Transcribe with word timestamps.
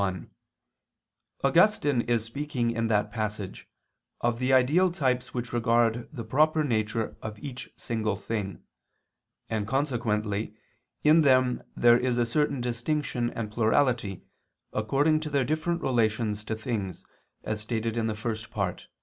1: 0.01 0.31
Augustine 1.43 2.01
is 2.01 2.25
speaking 2.25 2.71
in 2.71 2.87
that 2.87 3.11
passage 3.11 3.67
of 4.19 4.39
the 4.39 4.51
ideal 4.51 4.91
types 4.91 5.31
which 5.31 5.53
regard 5.53 6.09
the 6.11 6.23
proper 6.23 6.63
nature 6.63 7.15
of 7.21 7.37
each 7.37 7.69
single 7.75 8.15
thing; 8.15 8.63
and 9.47 9.67
consequently 9.67 10.55
in 11.03 11.21
them 11.21 11.61
there 11.75 11.99
is 11.99 12.17
a 12.17 12.25
certain 12.25 12.59
distinction 12.59 13.29
and 13.29 13.51
plurality, 13.51 14.23
according 14.73 15.19
to 15.19 15.29
their 15.29 15.43
different 15.45 15.83
relations 15.83 16.43
to 16.43 16.55
things, 16.55 17.05
as 17.43 17.61
stated 17.61 17.95
in 17.95 18.07
the 18.07 18.15
First 18.15 18.49
Part 18.49 18.77
(Q. 18.79 18.87